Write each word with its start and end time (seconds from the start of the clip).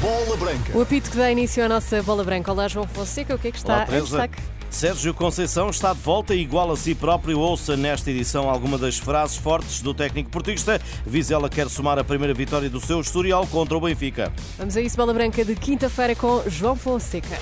Bola 0.00 0.36
Branca. 0.36 0.76
O 0.76 0.80
apito 0.80 1.10
que 1.10 1.16
dá 1.16 1.30
início 1.30 1.64
à 1.64 1.68
nossa 1.68 2.02
bola 2.02 2.24
branca. 2.24 2.50
Olá, 2.50 2.68
João 2.68 2.86
Fonseca, 2.86 3.34
o 3.34 3.38
que 3.38 3.48
é 3.48 3.50
que 3.50 3.58
está 3.58 3.84
Olá, 3.86 3.98
em 3.98 4.00
destaque? 4.00 4.42
Sérgio 4.70 5.12
Conceição 5.12 5.68
está 5.68 5.92
de 5.92 5.98
volta 5.98 6.34
e 6.34 6.40
igual 6.40 6.70
a 6.70 6.76
si 6.76 6.94
próprio. 6.94 7.38
Ouça 7.40 7.76
nesta 7.76 8.10
edição 8.10 8.48
alguma 8.48 8.78
das 8.78 8.98
frases 8.98 9.36
fortes 9.36 9.82
do 9.82 9.92
técnico 9.92 10.30
portista. 10.30 10.80
Vizela 11.04 11.50
quer 11.50 11.68
somar 11.68 11.98
a 11.98 12.04
primeira 12.04 12.32
vitória 12.32 12.70
do 12.70 12.80
seu 12.80 13.00
historial 13.00 13.46
contra 13.48 13.76
o 13.76 13.80
Benfica. 13.80 14.32
Vamos 14.56 14.76
a 14.76 14.80
isso, 14.80 14.96
bola 14.96 15.12
branca 15.12 15.44
de 15.44 15.54
quinta-feira 15.54 16.14
com 16.14 16.42
João 16.46 16.76
Fonseca. 16.76 17.36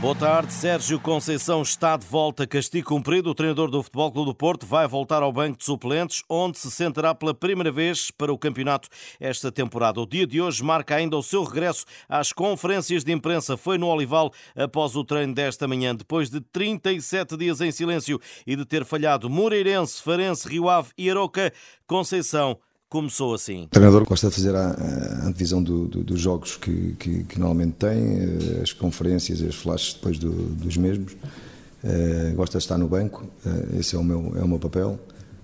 Boa 0.00 0.14
tarde, 0.14 0.52
Sérgio 0.52 1.00
Conceição 1.00 1.60
está 1.60 1.96
de 1.96 2.06
volta. 2.06 2.46
Castigo 2.46 2.86
cumprido. 2.86 3.30
O 3.30 3.34
treinador 3.34 3.68
do 3.68 3.82
Futebol 3.82 4.12
Clube 4.12 4.30
do 4.30 4.34
Porto 4.34 4.64
vai 4.64 4.86
voltar 4.86 5.24
ao 5.24 5.32
banco 5.32 5.58
de 5.58 5.64
suplentes, 5.64 6.22
onde 6.28 6.56
se 6.56 6.70
sentará 6.70 7.12
pela 7.16 7.34
primeira 7.34 7.72
vez 7.72 8.08
para 8.12 8.32
o 8.32 8.38
campeonato 8.38 8.88
esta 9.18 9.50
temporada. 9.50 10.00
O 10.00 10.06
dia 10.06 10.24
de 10.24 10.40
hoje 10.40 10.62
marca 10.62 10.94
ainda 10.94 11.16
o 11.16 11.22
seu 11.22 11.42
regresso 11.42 11.84
às 12.08 12.32
conferências 12.32 13.02
de 13.02 13.10
imprensa. 13.10 13.56
Foi 13.56 13.76
no 13.76 13.88
Olival 13.88 14.32
após 14.54 14.94
o 14.94 15.02
treino 15.02 15.34
desta 15.34 15.66
manhã, 15.66 15.96
depois 15.96 16.30
de 16.30 16.40
37 16.40 17.36
dias 17.36 17.60
em 17.60 17.72
silêncio 17.72 18.20
e 18.46 18.54
de 18.54 18.64
ter 18.64 18.84
falhado 18.84 19.28
Moreirense, 19.28 20.00
Farense, 20.00 20.48
Rio 20.48 20.68
Ave 20.68 20.90
e 20.96 21.10
Aroca. 21.10 21.52
Conceição 21.88 22.56
começou 22.88 23.34
assim. 23.34 23.64
O 23.64 23.68
treinador 23.68 24.04
gosta 24.04 24.28
de 24.28 24.34
fazer 24.34 24.54
a, 24.54 24.70
a 24.70 25.26
antevisão 25.26 25.62
do, 25.62 25.86
do, 25.86 26.04
dos 26.04 26.20
jogos 26.20 26.56
que, 26.56 26.94
que, 26.98 27.24
que, 27.24 27.38
normalmente 27.38 27.74
tem, 27.74 27.88
eh, 27.88 28.62
as 28.62 28.72
conferências 28.72 29.42
as 29.42 29.54
flashes 29.54 29.94
depois 29.94 30.18
do, 30.18 30.30
dos 30.30 30.76
mesmos. 30.76 31.12
Uh, 31.12 32.34
gosta 32.34 32.58
de 32.58 32.64
estar 32.64 32.76
no 32.76 32.88
banco, 32.88 33.24
uh, 33.46 33.78
esse 33.78 33.94
é 33.94 33.98
o, 33.98 34.02
meu, 34.02 34.32
é 34.36 34.42
o 34.42 34.48
meu 34.48 34.58
papel. 34.58 34.98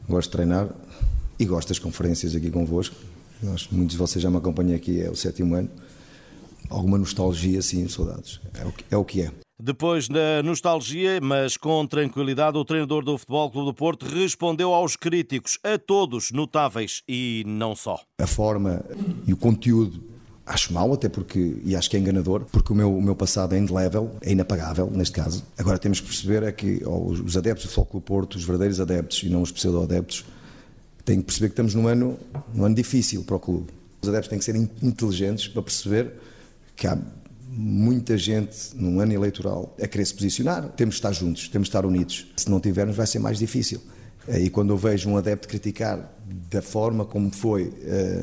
Gosto 0.09 0.31
de 0.31 0.33
treinar 0.33 0.69
e 1.39 1.45
gosto 1.45 1.69
das 1.69 1.79
conferências 1.79 2.35
aqui 2.35 2.51
convosco. 2.51 2.97
Nós, 3.43 3.69
muitos 3.71 3.93
de 3.93 3.99
vocês 3.99 4.23
já 4.23 4.31
me 4.31 4.39
acompanham 4.39 4.75
aqui, 4.75 5.01
é 5.01 5.11
o 5.11 5.15
sétimo 5.15 5.55
ano. 5.55 5.71
Alguma 6.69 6.99
nostalgia, 6.99 7.63
sim, 7.63 7.87
saudades. 7.89 8.41
É 8.55 8.65
o 8.65 8.73
que 8.73 8.85
é. 8.91 8.97
O 8.97 9.05
que 9.05 9.23
é. 9.23 9.44
Depois 9.61 10.09
da 10.09 10.43
nostalgia, 10.43 11.21
mas 11.23 11.57
com 11.57 11.87
tranquilidade, 11.87 12.59
o 12.59 12.65
treinador 12.65 13.05
do 13.05 13.17
Futebol 13.17 13.49
Clube 13.53 13.67
do 13.67 13.75
Porto 13.75 14.05
respondeu 14.05 14.75
aos 14.75 14.97
críticos, 14.97 15.61
a 15.63 15.79
todos 15.79 16.33
notáveis 16.33 17.03
e 17.09 17.45
não 17.47 17.77
só. 17.77 18.01
A 18.21 18.27
forma 18.27 18.85
e 19.25 19.33
o 19.33 19.37
conteúdo 19.37 20.03
acho 20.45 20.73
mal, 20.73 20.93
até 20.93 21.09
porque, 21.09 21.57
e 21.65 21.77
acho 21.77 21.89
que 21.89 21.97
é 21.97 22.01
enganador, 22.01 22.47
porque 22.51 22.73
o 22.73 22.77
meu, 22.77 22.97
o 22.97 23.01
meu 23.01 23.15
passado 23.15 23.55
é 23.55 23.59
indelével, 23.59 24.17
é 24.21 24.33
inapagável, 24.33 24.91
neste 24.91 25.15
caso. 25.15 25.45
Agora 25.57 25.79
temos 25.79 26.01
que 26.01 26.07
perceber 26.09 26.43
é 26.43 26.51
que 26.51 26.83
oh, 26.85 27.13
os 27.13 27.37
adeptos 27.37 27.65
do 27.65 27.69
Futebol 27.69 27.87
Clube 27.87 28.05
do 28.05 28.07
Porto, 28.07 28.35
os 28.35 28.45
verdadeiros 28.45 28.81
adeptos 28.81 29.23
e 29.23 29.29
não 29.29 29.41
os 29.41 29.53
pseudo-adeptos, 29.53 30.25
têm 31.05 31.21
que 31.21 31.27
perceber 31.27 31.49
que 31.49 31.53
estamos 31.53 31.77
num 31.77 31.87
ano, 31.87 32.19
num 32.53 32.65
ano 32.65 32.75
difícil 32.75 33.23
para 33.23 33.37
o 33.37 33.41
clube. 33.41 33.69
Os 34.03 34.09
adeptos 34.09 34.29
têm 34.29 34.39
que 34.39 34.45
ser 34.45 34.57
inteligentes 34.57 35.47
para 35.47 35.63
perceber 35.63 36.13
que 36.75 36.89
há 36.89 36.99
muita 37.57 38.19
gente 38.19 38.75
num 38.75 39.01
ano 39.01 39.13
eleitoral 39.13 39.75
a 39.81 39.87
querer 39.87 40.05
se 40.05 40.15
posicionar. 40.15 40.69
Temos 40.71 40.97
de 40.97 40.99
estar 40.99 41.13
juntos, 41.13 41.49
temos 41.49 41.67
de 41.67 41.71
estar 41.71 41.87
unidos. 41.87 42.27
Se 42.37 42.51
não 42.51 42.61
tivermos, 42.61 42.97
vai 42.97 43.07
ser 43.07 43.19
mais 43.19 43.39
difícil. 43.39 43.81
E 44.29 44.51
quando 44.51 44.73
eu 44.73 44.77
vejo 44.77 45.09
um 45.09 45.17
adepto 45.17 45.47
criticar 45.47 46.13
da 46.51 46.63
forma 46.63 47.05
como 47.05 47.31
foi 47.31 47.73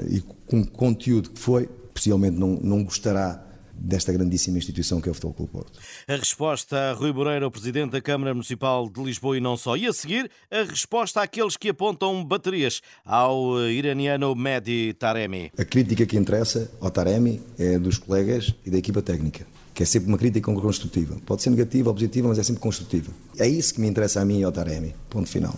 e 0.09 0.21
com 0.47 0.61
o 0.61 0.67
conteúdo 0.67 1.29
que 1.29 1.39
foi, 1.39 1.69
possivelmente 1.93 2.37
não, 2.37 2.59
não 2.61 2.83
gostará 2.83 3.45
desta 3.81 4.13
grandíssima 4.13 4.57
instituição 4.57 5.01
que 5.01 5.09
é 5.09 5.11
o 5.11 5.13
Futebol 5.13 5.33
Clube 5.33 5.51
Porto. 5.51 5.79
A 6.07 6.15
resposta 6.15 6.91
a 6.91 6.93
Rui 6.93 7.11
Moreira, 7.11 7.47
o 7.47 7.51
Presidente 7.51 7.91
da 7.91 8.01
Câmara 8.01 8.33
Municipal 8.33 8.89
de 8.89 9.01
Lisboa 9.03 9.37
e 9.37 9.41
não 9.41 9.57
só. 9.57 9.75
E 9.75 9.87
a 9.87 9.93
seguir, 9.93 10.29
a 10.49 10.63
resposta 10.63 11.21
àqueles 11.21 11.57
que 11.57 11.69
apontam 11.69 12.23
baterias 12.23 12.81
ao 13.05 13.59
iraniano 13.69 14.35
Mehdi 14.35 14.93
Taremi. 14.93 15.51
A 15.57 15.65
crítica 15.65 16.05
que 16.05 16.17
interessa 16.17 16.71
ao 16.79 16.91
Taremi 16.91 17.41
é 17.57 17.79
dos 17.79 17.97
colegas 17.97 18.53
e 18.65 18.69
da 18.69 18.77
equipa 18.77 19.01
técnica. 19.01 19.45
Que 19.73 19.83
é 19.83 19.85
sempre 19.85 20.09
uma 20.09 20.17
crítica 20.17 20.53
construtiva. 20.53 21.17
Pode 21.25 21.41
ser 21.41 21.49
negativa 21.49 21.89
ou 21.89 21.93
positiva, 21.93 22.27
mas 22.27 22.37
é 22.37 22.43
sempre 22.43 22.61
construtiva. 22.61 23.11
É 23.37 23.47
isso 23.47 23.73
que 23.73 23.81
me 23.81 23.87
interessa 23.87 24.21
a 24.21 24.25
mim 24.25 24.39
e 24.39 24.43
ao 24.43 24.51
Taremi. 24.51 24.93
Ponto 25.09 25.29
final. 25.29 25.57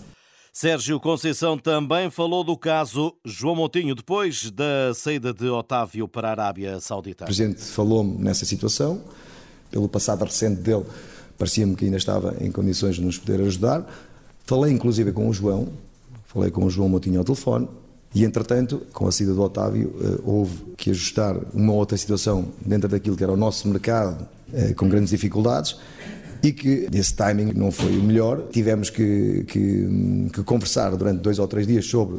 Sérgio 0.56 1.00
Conceição 1.00 1.58
também 1.58 2.08
falou 2.10 2.44
do 2.44 2.56
caso 2.56 3.12
João 3.24 3.56
Montinho, 3.56 3.92
depois 3.92 4.52
da 4.52 4.94
saída 4.94 5.34
de 5.34 5.48
Otávio 5.48 6.06
para 6.06 6.28
a 6.28 6.30
Arábia 6.30 6.78
Saudita. 6.78 7.24
O 7.24 7.26
Presidente 7.26 7.60
falou-me 7.60 8.22
nessa 8.22 8.44
situação, 8.44 9.02
pelo 9.68 9.88
passado 9.88 10.24
recente 10.24 10.60
dele, 10.60 10.84
parecia-me 11.36 11.74
que 11.74 11.86
ainda 11.86 11.96
estava 11.96 12.36
em 12.40 12.52
condições 12.52 12.94
de 12.94 13.00
nos 13.02 13.18
poder 13.18 13.40
ajudar. 13.40 13.84
Falei 14.44 14.72
inclusive 14.72 15.10
com 15.10 15.28
o 15.28 15.34
João, 15.34 15.70
falei 16.24 16.52
com 16.52 16.64
o 16.64 16.70
João 16.70 16.88
Montinho 16.88 17.18
ao 17.18 17.24
telefone, 17.24 17.68
e 18.14 18.24
entretanto, 18.24 18.80
com 18.92 19.08
a 19.08 19.10
saída 19.10 19.34
do 19.34 19.42
Otávio, 19.42 20.22
houve 20.24 20.56
que 20.76 20.88
ajustar 20.90 21.36
uma 21.52 21.72
outra 21.72 21.98
situação 21.98 22.46
dentro 22.64 22.88
daquilo 22.88 23.16
que 23.16 23.24
era 23.24 23.32
o 23.32 23.36
nosso 23.36 23.66
mercado, 23.66 24.24
com 24.76 24.88
grandes 24.88 25.10
dificuldades 25.10 25.76
e 26.44 26.52
que 26.52 26.88
esse 26.92 27.14
timing 27.14 27.52
não 27.54 27.72
foi 27.72 27.96
o 27.96 28.02
melhor. 28.02 28.48
Tivemos 28.50 28.90
que, 28.90 29.44
que, 29.48 30.28
que, 30.32 30.42
conversar 30.42 30.94
durante 30.94 31.22
dois 31.22 31.38
ou 31.38 31.48
três 31.48 31.66
dias 31.66 31.86
sobre 31.86 32.18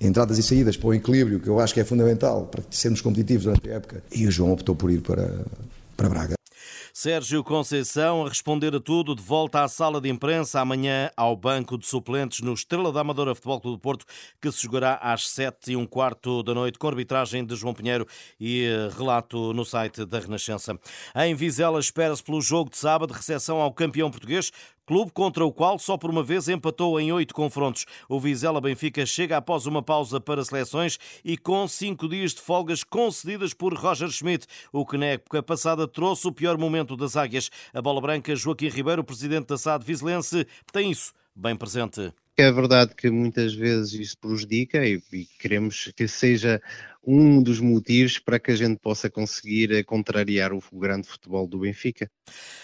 entradas 0.00 0.36
e 0.36 0.42
saídas 0.42 0.76
para 0.76 0.88
o 0.88 0.94
equilíbrio, 0.94 1.40
que 1.40 1.48
eu 1.48 1.58
acho 1.58 1.72
que 1.72 1.80
é 1.80 1.84
fundamental 1.84 2.46
para 2.46 2.62
sermos 2.70 3.00
competitivos 3.00 3.44
durante 3.44 3.70
a 3.70 3.74
época. 3.74 4.02
E 4.14 4.26
o 4.26 4.30
João 4.30 4.52
optou 4.52 4.74
por 4.74 4.90
ir 4.90 5.00
para, 5.00 5.44
para 5.96 6.08
Braga. 6.08 6.41
Sérgio 7.02 7.42
Conceição 7.42 8.24
a 8.24 8.28
responder 8.28 8.76
a 8.76 8.78
tudo, 8.78 9.16
de 9.16 9.22
volta 9.24 9.64
à 9.64 9.66
sala 9.66 10.00
de 10.00 10.08
imprensa, 10.08 10.60
amanhã 10.60 11.10
ao 11.16 11.34
banco 11.34 11.76
de 11.76 11.84
suplentes 11.84 12.42
no 12.42 12.52
Estrela 12.54 12.92
da 12.92 13.00
Amadora 13.00 13.34
Futebol 13.34 13.60
Clube 13.60 13.76
do 13.76 13.80
Porto, 13.80 14.06
que 14.40 14.52
se 14.52 14.62
jogará 14.62 15.00
às 15.02 15.28
sete 15.28 15.72
e 15.72 15.76
um 15.76 15.84
quarto 15.84 16.44
da 16.44 16.54
noite, 16.54 16.78
com 16.78 16.86
arbitragem 16.86 17.44
de 17.44 17.56
João 17.56 17.74
Pinheiro 17.74 18.06
e 18.38 18.68
relato 18.96 19.52
no 19.52 19.64
site 19.64 20.04
da 20.04 20.20
Renascença. 20.20 20.78
Em 21.16 21.34
Vizela 21.34 21.80
espera-se 21.80 22.22
pelo 22.22 22.40
jogo 22.40 22.70
de 22.70 22.76
sábado, 22.76 23.12
recepção 23.12 23.60
ao 23.60 23.72
campeão 23.72 24.08
português, 24.08 24.52
clube 24.86 25.10
contra 25.12 25.44
o 25.44 25.52
qual 25.52 25.78
só 25.78 25.96
por 25.96 26.10
uma 26.10 26.22
vez 26.22 26.48
empatou 26.48 26.98
em 27.00 27.12
oito 27.12 27.34
confrontos. 27.34 27.86
O 28.08 28.20
Vizela 28.20 28.60
Benfica 28.60 29.04
chega 29.06 29.36
após 29.36 29.66
uma 29.66 29.82
pausa 29.82 30.20
para 30.20 30.44
seleções 30.44 30.98
e 31.24 31.36
com 31.36 31.66
cinco 31.66 32.08
dias 32.08 32.34
de 32.34 32.40
folgas 32.40 32.84
concedidas 32.84 33.54
por 33.54 33.74
Roger 33.74 34.10
Schmidt, 34.10 34.46
o 34.72 34.84
que 34.84 34.98
na 34.98 35.06
época 35.06 35.42
passada 35.42 35.86
trouxe 35.86 36.26
o 36.28 36.32
pior 36.32 36.58
momento 36.58 36.96
das 36.96 37.16
águias. 37.16 37.50
A 37.72 37.80
bola 37.82 38.00
branca, 38.00 38.34
Joaquim 38.34 38.68
Ribeiro, 38.68 39.04
presidente 39.04 39.46
da 39.46 39.58
SAD 39.58 39.84
Vizelense, 39.84 40.46
tem 40.72 40.90
isso 40.90 41.12
bem 41.34 41.56
presente. 41.56 42.12
É 42.36 42.50
verdade 42.50 42.94
que 42.94 43.10
muitas 43.10 43.52
vezes 43.54 43.92
isso 43.92 44.18
prejudica 44.18 44.86
e, 44.86 45.02
queremos 45.38 45.92
que 45.94 46.08
seja 46.08 46.62
um 47.04 47.42
dos 47.42 47.58
motivos 47.60 48.18
para 48.18 48.38
que 48.38 48.52
a 48.52 48.56
gente 48.56 48.78
possa 48.78 49.10
conseguir 49.10 49.84
contrariar 49.84 50.52
o 50.52 50.60
grande 50.72 51.08
futebol 51.08 51.46
do 51.46 51.58
Benfica. 51.58 52.08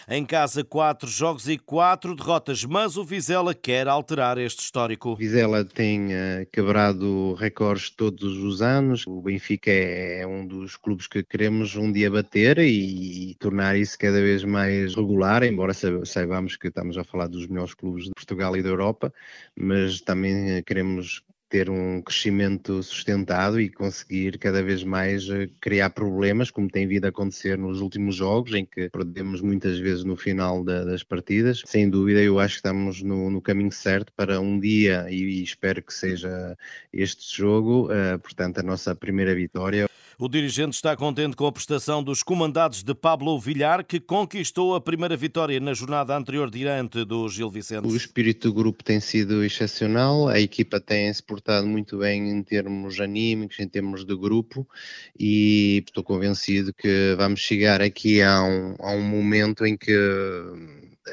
Em 0.08 0.24
casa, 0.24 0.64
quatro 0.64 1.08
jogos 1.08 1.48
e 1.48 1.58
quatro 1.58 2.14
derrotas, 2.14 2.64
mas 2.64 2.96
o 2.96 3.04
Vizela 3.04 3.54
quer 3.54 3.88
alterar 3.88 4.38
este 4.38 4.60
histórico. 4.60 5.10
O 5.10 5.16
Vizela 5.16 5.64
tem 5.64 6.06
uh, 6.06 6.46
quebrado 6.52 7.34
recordes 7.34 7.90
todos 7.90 8.36
os 8.38 8.62
anos. 8.62 9.04
O 9.06 9.20
Benfica 9.20 9.70
é, 9.70 10.20
é, 10.20 10.26
um 10.26 10.46
dos 10.46 10.76
clubes 10.76 11.06
que 11.06 11.22
queremos 11.22 11.74
um 11.74 11.90
dia 11.90 12.10
bater 12.10 12.58
e, 12.58 13.30
e 13.30 13.34
tornar 13.34 13.76
isso 13.76 13.98
cada 13.98 14.20
vez 14.20 14.44
mais 14.44 14.94
regular, 14.94 15.42
embora 15.42 15.72
saibamos 16.04 16.56
que 16.56 16.68
estamos 16.68 16.96
a 16.96 17.04
falar 17.04 17.26
dos 17.26 17.46
melhores 17.46 17.74
clubes 17.74 18.04
de 18.04 18.12
Portugal 18.14 18.56
e 18.56 18.62
da 18.62 18.68
Europa, 18.68 19.12
mas 19.56 20.00
também 20.00 20.62
queremos 20.62 21.22
ter 21.48 21.70
um 21.70 22.02
crescimento 22.02 22.82
sustentado 22.82 23.60
e 23.60 23.70
conseguir 23.70 24.38
cada 24.38 24.62
vez 24.62 24.84
mais 24.84 25.28
eh, 25.28 25.48
criar 25.60 25.90
problemas, 25.90 26.50
como 26.50 26.68
tem 26.68 26.86
vindo 26.86 27.06
a 27.06 27.08
acontecer 27.08 27.56
nos 27.56 27.80
últimos 27.80 28.16
jogos, 28.16 28.52
em 28.54 28.66
que 28.66 28.90
perdemos 28.90 29.40
muitas 29.40 29.78
vezes 29.78 30.04
no 30.04 30.16
final 30.16 30.62
da, 30.62 30.84
das 30.84 31.02
partidas. 31.02 31.62
Sem 31.64 31.88
dúvida, 31.88 32.20
eu 32.20 32.38
acho 32.38 32.54
que 32.54 32.58
estamos 32.58 33.02
no, 33.02 33.30
no 33.30 33.40
caminho 33.40 33.72
certo 33.72 34.12
para 34.14 34.40
um 34.40 34.60
dia, 34.60 35.06
e, 35.10 35.22
e, 35.22 35.42
espero 35.42 35.82
que 35.82 35.94
seja 35.94 36.56
este 36.92 37.36
jogo, 37.36 37.86
uh, 37.86 38.18
portanto, 38.18 38.58
a 38.58 38.62
nossa 38.62 38.94
primeira 38.94 39.34
vitória. 39.34 39.88
O 40.20 40.28
dirigente 40.28 40.74
está 40.74 40.96
contente 40.96 41.36
com 41.36 41.46
a 41.46 41.52
prestação 41.52 42.02
dos 42.02 42.24
comandados 42.24 42.82
de 42.82 42.92
Pablo 42.92 43.38
Villar, 43.38 43.84
que 43.84 44.00
conquistou 44.00 44.74
a 44.74 44.80
primeira 44.80 45.16
vitória 45.16 45.60
na 45.60 45.72
jornada 45.72 46.16
anterior 46.16 46.50
diante 46.50 47.04
do 47.04 47.28
Gil 47.28 47.48
Vicente. 47.48 47.86
O 47.86 47.94
espírito 47.94 48.48
do 48.48 48.52
grupo 48.52 48.82
tem 48.82 48.98
sido 48.98 49.44
excepcional, 49.44 50.26
a 50.26 50.40
equipa 50.40 50.80
tem 50.80 51.14
se 51.14 51.22
portado 51.22 51.68
muito 51.68 51.98
bem 51.98 52.30
em 52.30 52.42
termos 52.42 52.98
anímicos, 52.98 53.60
em 53.60 53.68
termos 53.68 54.04
de 54.04 54.16
grupo, 54.16 54.68
e 55.16 55.84
estou 55.86 56.02
convencido 56.02 56.74
que 56.74 57.14
vamos 57.16 57.38
chegar 57.38 57.80
aqui 57.80 58.20
a 58.20 58.42
um, 58.42 58.74
a 58.80 58.90
um 58.90 59.02
momento 59.02 59.64
em 59.64 59.76
que 59.76 59.96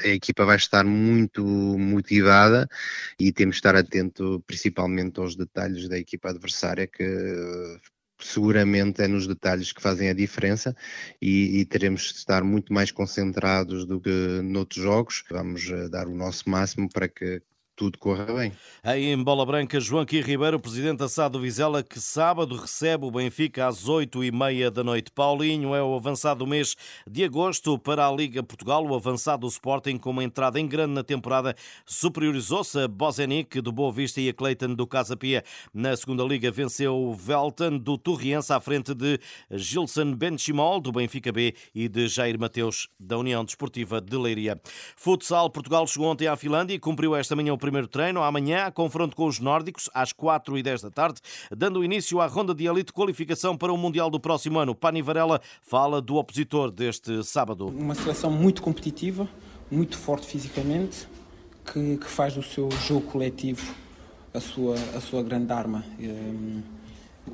a 0.04 0.08
equipa 0.08 0.46
vai 0.46 0.58
estar 0.58 0.84
muito 0.84 1.46
motivada 1.46 2.68
e 3.20 3.32
temos 3.32 3.58
de 3.58 3.60
estar 3.60 3.76
atento 3.76 4.44
principalmente 4.48 5.20
aos 5.20 5.36
detalhes 5.36 5.88
da 5.88 6.00
equipa 6.00 6.32
adversária 6.32 6.88
que 6.88 7.04
seguramente 8.20 9.02
é 9.02 9.08
nos 9.08 9.28
detalhes 9.28 9.72
que 9.72 9.82
fazem 9.82 10.10
a 10.10 10.14
diferença 10.14 10.76
e, 11.22 11.60
e, 11.60 11.66
teremos 11.66 12.02
de 12.14 12.20
estar 12.20 12.44
muito 12.44 12.74
mais 12.74 12.92
concentrados 12.92 13.86
do 13.86 14.00
que 14.00 14.42
noutros 14.44 14.84
jogos. 14.84 15.24
Vamos 15.30 15.64
dar 15.90 16.08
o 16.08 16.16
nosso 16.16 16.50
máximo 16.50 16.90
para 16.90 17.08
que 17.08 17.42
tudo 17.76 17.98
corra 17.98 18.26
bem. 18.26 18.52
Aí 18.84 19.06
em 19.06 19.22
Bola 19.22 19.46
Branca, 19.46 19.80
Joaquim 19.80 20.22
Ribeiro, 20.22 20.60
presidente 20.60 21.00
da 21.00 21.10
SAD 21.10 21.38
Vizela, 21.40 21.84
que 21.84 22.00
sábado 22.00 22.56
recebe 22.56 23.06
o 23.06 23.12
Benfica 23.12 23.68
às 23.68 23.88
oito 23.88 24.24
e 24.24 24.32
meia 24.32 24.72
da 24.72 24.84
noite. 24.84 25.12
Paulinho 25.12 25.76
é 25.76 25.84
o 25.84 25.96
avançado 25.96 26.40
do 26.40 26.48
mês 26.48 26.76
de 27.06 27.24
agosto 27.24 27.78
para 27.78 28.08
a 28.08 28.12
Liga 28.12 28.42
Portugal. 28.42 28.86
O 28.86 28.96
avançado 28.96 29.42
do 29.42 29.48
Sporting, 29.48 29.98
com 29.98 30.12
uma 30.12 30.24
entrada 30.24 30.60
em 30.60 30.68
grande 30.68 30.94
na 30.94 31.04
temporada, 31.04 31.56
superiorizou-se 31.86 32.80
a 32.80 32.88
Bozenic 32.88 33.60
do 33.60 33.72
Boa 33.72 33.92
Vista 33.92 34.22
e 34.22 34.30
a 34.30 34.34
Clayton 34.34 34.74
do 34.74 34.88
Casa 34.88 35.18
Pia. 35.18 35.44
Na 35.74 35.96
segunda 35.98 36.24
Liga 36.24 36.50
venceu 36.52 36.96
o 36.96 37.14
Velton 37.14 37.78
do 37.78 37.98
Torriense 37.98 38.54
à 38.54 38.60
frente 38.60 38.94
de 38.94 39.20
Gilson 39.52 40.14
Benchimol 40.14 40.80
do 40.80 40.92
Benfica 40.92 41.32
B 41.32 41.54
e 41.74 41.90
de 41.90 42.08
Jair 42.08 42.40
Mateus 42.40 42.88
da 43.00 43.18
União 43.18 43.44
Desportiva 43.44 44.00
de 44.00 44.16
Leiria. 44.16 44.60
Futsal, 44.96 45.50
Portugal 45.50 45.86
chegou 45.88 46.08
ontem 46.08 46.28
à 46.28 46.36
Finlândia 46.38 46.74
e 46.74 46.80
cumpriu 46.80 47.16
esta 47.16 47.36
manhã 47.36 47.54
o 47.54 47.58
primeiro 47.66 47.88
treino. 47.88 48.22
Amanhã, 48.22 48.70
confronto 48.70 49.16
com 49.16 49.26
os 49.26 49.40
nórdicos, 49.40 49.90
às 49.92 50.14
4 50.14 50.56
e 50.56 50.62
10 50.62 50.84
da 50.84 50.92
tarde, 50.92 51.20
dando 51.50 51.84
início 51.84 52.22
à 52.22 52.28
ronda 52.28 52.54
de 52.54 52.68
elite 52.68 52.94
qualificação 52.94 53.58
para 53.58 53.74
o 53.74 53.78
Mundial 53.78 54.08
do 54.08 54.20
próximo 54.20 54.60
ano. 54.60 54.76
Pani 54.76 55.02
Varela 55.02 55.42
fala 55.64 56.00
do 56.00 56.16
opositor 56.18 56.70
deste 56.70 57.24
sábado. 57.24 57.66
Uma 57.66 57.96
seleção 57.96 58.30
muito 58.30 58.62
competitiva, 58.62 59.28
muito 59.72 59.98
forte 59.98 60.28
fisicamente, 60.28 61.08
que, 61.66 61.98
que 61.98 62.08
faz 62.08 62.36
do 62.36 62.44
seu 62.44 62.70
jogo 62.70 63.08
coletivo 63.08 63.74
a 64.32 64.40
sua, 64.40 64.76
a 64.96 65.02
sua 65.02 65.24
grande 65.24 65.52
arma. 65.52 65.84
Um, 66.00 66.62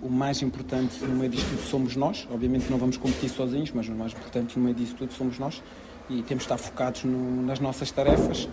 o 0.02 0.10
mais 0.10 0.42
importante 0.42 1.04
no 1.04 1.14
meio 1.14 1.30
disto 1.30 1.50
tudo 1.50 1.64
somos 1.64 1.98
nós. 1.98 2.26
Obviamente 2.32 2.72
não 2.72 2.78
vamos 2.78 2.96
competir 2.96 3.30
sozinhos, 3.30 3.72
mas 3.72 3.90
o 3.90 3.92
mais 3.92 4.14
importante 4.14 4.58
no 4.58 4.64
meio 4.64 4.76
disto 4.76 4.96
tudo 4.96 5.12
somos 5.12 5.38
nós 5.38 5.62
e 6.10 6.22
temos 6.24 6.44
de 6.44 6.54
estar 6.54 6.58
focados 6.58 7.04
no, 7.04 7.44
nas 7.44 7.60
nossas 7.60 7.92
tarefas 7.92 8.48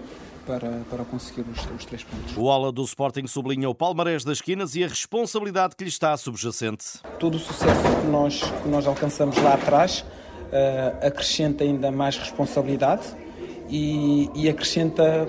para, 0.46 0.80
para 0.90 1.04
conseguir 1.04 1.42
os, 1.42 1.58
os, 1.76 1.84
três 1.84 2.02
pontos. 2.02 2.36
O 2.36 2.50
ala 2.50 2.72
do 2.72 2.82
Sporting 2.84 3.26
sublinha 3.26 3.68
o 3.68 3.74
palmarés 3.74 4.24
das 4.24 4.38
esquinas 4.38 4.74
e 4.74 4.82
a 4.82 4.88
responsabilidade 4.88 5.76
que 5.76 5.84
lhe 5.84 5.90
está 5.90 6.16
subjacente. 6.16 7.00
Todo 7.18 7.36
o 7.36 7.38
sucesso 7.38 7.82
que 8.00 8.06
nós, 8.06 8.40
que 8.62 8.68
nós 8.68 8.86
alcançamos 8.86 9.36
lá 9.38 9.54
atrás 9.54 10.00
uh, 10.00 11.06
acrescenta 11.06 11.64
ainda 11.64 11.90
mais 11.90 12.16
responsabilidade 12.16 13.02
e, 13.68 14.30
e 14.34 14.48
acrescenta 14.48 15.28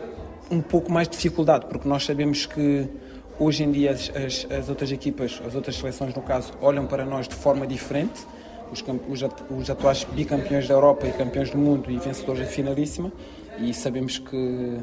um 0.49 0.61
pouco 0.61 0.91
mais 0.91 1.07
de 1.07 1.15
dificuldade, 1.15 1.65
porque 1.67 1.87
nós 1.87 2.05
sabemos 2.05 2.45
que 2.45 2.89
hoje 3.37 3.63
em 3.63 3.71
dia 3.71 3.91
as, 3.91 4.09
as, 4.15 4.47
as, 4.51 4.69
outras 4.69 4.91
equipas, 4.91 5.41
as 5.45 5.53
outras 5.53 5.75
seleções 5.75 6.13
no 6.15 6.21
caso, 6.21 6.53
olham 6.61 6.85
para 6.87 7.05
nós 7.05 7.27
de 7.27 7.35
forma 7.35 7.67
diferente. 7.67 8.25
Os, 8.71 8.81
os, 8.81 9.21
os 9.49 9.69
atuais 9.69 10.03
bicampeões 10.03 10.67
da 10.67 10.73
Europa 10.73 11.07
e 11.07 11.11
campeões 11.11 11.49
do 11.49 11.57
mundo 11.57 11.89
e 11.89 11.97
vencedores 11.97 12.41
da 12.41 12.47
finalíssima, 12.47 13.11
e 13.59 13.73
sabemos 13.73 14.17
que 14.19 14.79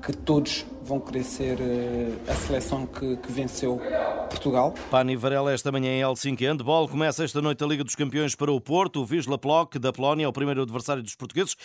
que 0.00 0.12
todos 0.12 0.64
vão 0.82 0.98
querer 0.98 1.22
ser 1.22 1.60
eh, 1.60 2.12
a 2.26 2.34
seleção 2.34 2.86
que, 2.86 3.16
que 3.18 3.30
venceu 3.30 3.80
Portugal. 4.28 4.74
Pani 4.90 5.14
Varela, 5.14 5.52
esta 5.52 5.70
manhã 5.70 5.90
em 5.90 6.00
Helsinki. 6.00 6.46
Handball 6.46 6.88
começa 6.88 7.22
esta 7.22 7.40
noite 7.42 7.62
a 7.62 7.66
Liga 7.66 7.84
dos 7.84 7.94
Campeões 7.94 8.34
para 8.34 8.50
o 8.50 8.60
Porto. 8.60 9.02
O 9.02 9.06
Wisla 9.08 9.38
Plock 9.38 9.78
da 9.78 9.92
Polónia 9.92 10.24
é 10.24 10.28
o 10.28 10.32
primeiro 10.32 10.62
adversário 10.62 11.02
dos 11.02 11.14
portugueses. 11.14 11.56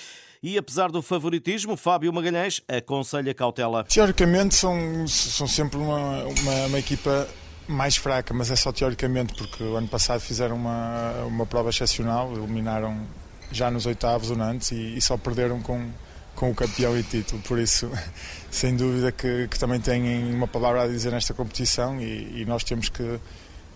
E 0.44 0.58
apesar 0.58 0.92
do 0.92 1.02
favoritismo, 1.02 1.78
Fábio 1.78 2.12
Magalhães 2.12 2.62
aconselha 2.68 3.34
cautela. 3.34 3.84
Teoricamente 3.86 4.56
são, 4.56 5.08
são 5.08 5.48
sempre 5.48 5.78
uma, 5.78 6.24
uma, 6.24 6.66
uma 6.68 6.80
equipa 6.80 7.28
mais 7.68 7.96
fraca, 7.96 8.34
mas 8.34 8.52
é 8.52 8.56
só 8.56 8.72
teoricamente, 8.72 9.34
porque 9.34 9.64
o 9.64 9.76
ano 9.76 9.88
passado 9.88 10.20
fizeram 10.20 10.56
uma, 10.56 11.12
uma 11.26 11.46
prova 11.46 11.70
excepcional, 11.70 12.32
eliminaram 12.34 13.02
já 13.52 13.72
nos 13.72 13.86
oitavos 13.86 14.30
o 14.30 14.36
Nantes 14.36 14.72
e, 14.72 14.98
e 14.98 15.02
só 15.02 15.18
perderam 15.18 15.62
com 15.62 15.92
com 16.36 16.52
o 16.52 16.56
campeão 16.56 16.98
e 16.98 17.02
título, 17.02 17.42
por 17.44 17.58
isso, 17.58 17.90
sem 18.52 18.76
dúvida 18.76 19.12
que, 19.12 19.48
que 19.48 19.58
também 19.58 19.80
têm 19.80 20.34
uma 20.34 20.48
palavra 20.48 20.84
a 20.84 20.88
dizer 20.88 21.12
nesta 21.12 21.34
competição 21.34 22.00
e, 22.00 22.42
e 22.42 22.46
nós 22.46 22.64
temos 22.64 22.90
que, 22.90 23.20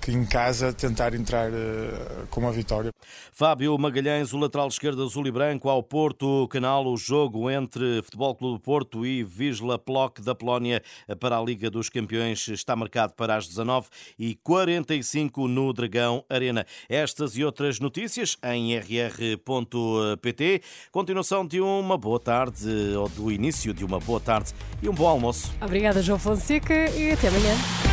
que 0.02 0.12
em 0.12 0.26
casa 0.26 0.74
tentar 0.74 1.14
entrar 1.14 1.52
uh, 1.52 2.28
com 2.30 2.42
uma 2.42 2.52
vitória. 2.52 2.92
Fábio 3.32 3.78
Magalhães, 3.78 4.34
o 4.34 4.38
lateral 4.38 4.68
esquerdo 4.68 5.04
azul 5.04 5.28
e 5.28 5.32
branco, 5.32 5.70
ao 5.70 5.82
Porto 5.84 6.48
Canal, 6.50 6.86
o 6.88 6.98
jogo 6.98 7.50
entre 7.50 8.02
Futebol 8.04 8.36
Clube 8.36 8.58
do 8.58 8.62
Porto 8.62 9.06
e 9.06 9.24
Wisla 9.24 9.78
Plock 9.78 10.22
da 10.22 10.34
Polónia 10.34 10.82
para 11.20 11.38
a 11.38 11.42
Liga 11.42 11.70
dos 11.70 11.90
Campeões 11.90 12.48
está 12.48 12.76
marcado 12.76 13.14
para 13.14 13.36
as 13.36 13.48
19 13.48 13.88
e 14.18 14.36
45 14.36 15.48
no 15.48 15.74
Dragão 15.74 16.24
Arena. 16.30 16.66
Estas 16.88 17.38
e 17.38 17.44
outras 17.44 17.80
notícias 17.80 18.38
em 18.44 18.78
rr.pt. 18.78 20.62
Continuação 20.92 21.46
de 21.46 21.60
uma 21.62 21.98
boa 21.98 22.20
tarde, 22.20 22.68
ou 22.98 23.10
do 23.10 23.32
início 23.32 23.74
de 23.74 23.84
uma 23.84 24.00
boa 24.00 24.20
tarde 24.20 24.54
e 24.82 24.90
um 24.90 24.94
bom 24.94 25.08
almoço. 25.08 25.54
Obrigada, 25.62 26.02
João 26.02 26.20
Fonseca, 26.20 26.90
e 26.92 27.12
até 27.12 27.28
amanhã. 27.28 27.89